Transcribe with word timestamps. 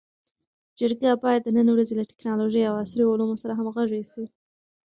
جرګه 0.79 1.11
باید 1.23 1.41
د 1.43 1.49
نن 1.57 1.67
ورځې 1.73 1.93
له 1.99 2.03
ټکنالوژۍ 2.11 2.63
او 2.67 2.75
عصري 2.83 3.03
علومو 3.11 3.41
سره 3.41 3.53
همږغي 3.59 4.03
سي. 4.11 4.25